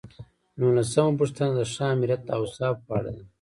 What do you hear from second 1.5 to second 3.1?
د ښه آمریت د اوصافو په